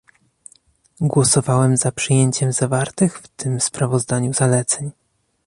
Głosowałem 1.01 1.77
za 1.77 1.91
przyjęciem 1.91 2.51
zawartych 2.51 3.17
w 3.19 3.27
tym 3.27 3.59
sprawozdaniu 3.59 4.33
zaleceń 4.33 4.91